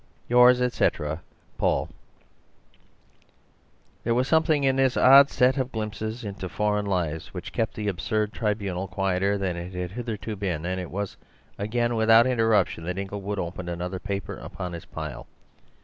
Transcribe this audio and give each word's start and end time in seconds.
—Yours, 0.27 0.63
etc., 0.63 1.21
"Paul 1.59 1.85
Nickolaiovitch." 1.85 1.91
There 4.03 4.15
was 4.15 4.27
something 4.27 4.63
in 4.63 4.75
this 4.77 4.97
odd 4.97 5.29
set 5.29 5.57
of 5.59 5.71
glimpses 5.71 6.23
into 6.23 6.49
foreign 6.49 6.87
lives 6.87 7.35
which 7.35 7.53
kept 7.53 7.75
the 7.75 7.87
absurd 7.87 8.33
tribunal 8.33 8.87
quieter 8.87 9.37
than 9.37 9.55
it 9.55 9.75
had 9.75 9.91
hitherto 9.91 10.35
been, 10.35 10.65
and 10.65 10.79
it 10.81 10.89
was 10.89 11.17
again 11.59 11.95
without 11.95 12.25
interruption 12.25 12.83
that 12.85 12.97
Inglewood 12.97 13.37
opened 13.37 13.69
another 13.69 13.99
paper 13.99 14.33
upon 14.37 14.73
his 14.73 14.85
pile. 14.85 15.27